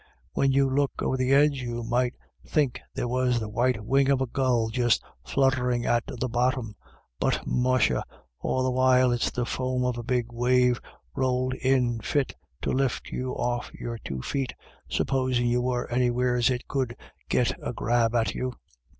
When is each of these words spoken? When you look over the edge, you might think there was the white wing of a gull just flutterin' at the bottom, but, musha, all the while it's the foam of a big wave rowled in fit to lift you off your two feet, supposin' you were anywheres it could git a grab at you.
When 0.33 0.51
you 0.51 0.67
look 0.67 1.03
over 1.03 1.15
the 1.15 1.31
edge, 1.31 1.61
you 1.61 1.83
might 1.83 2.15
think 2.43 2.79
there 2.95 3.07
was 3.07 3.39
the 3.39 3.47
white 3.47 3.85
wing 3.85 4.09
of 4.09 4.19
a 4.19 4.25
gull 4.25 4.69
just 4.69 5.03
flutterin' 5.23 5.85
at 5.85 6.03
the 6.07 6.27
bottom, 6.27 6.75
but, 7.19 7.45
musha, 7.45 8.03
all 8.39 8.63
the 8.63 8.71
while 8.71 9.11
it's 9.11 9.29
the 9.29 9.45
foam 9.45 9.85
of 9.85 9.99
a 9.99 10.03
big 10.03 10.31
wave 10.31 10.81
rowled 11.13 11.53
in 11.53 11.99
fit 11.99 12.33
to 12.63 12.71
lift 12.71 13.11
you 13.11 13.33
off 13.33 13.71
your 13.75 13.99
two 13.99 14.23
feet, 14.23 14.55
supposin' 14.89 15.45
you 15.45 15.61
were 15.61 15.87
anywheres 15.91 16.49
it 16.49 16.67
could 16.67 16.95
git 17.29 17.51
a 17.61 17.71
grab 17.71 18.15
at 18.15 18.33
you. 18.33 18.53